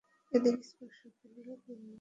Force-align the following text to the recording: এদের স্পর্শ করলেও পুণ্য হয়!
এদের 0.31 0.55
স্পর্শ 0.69 0.99
করলেও 1.19 1.55
পুণ্য 1.63 1.77
হয়! 1.77 1.89